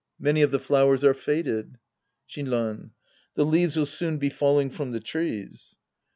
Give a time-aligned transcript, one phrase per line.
[0.17, 1.77] Many of the flowers are faded.
[2.27, 2.89] Shinran.
[3.35, 5.77] The leaves'll soon be falling from the trees.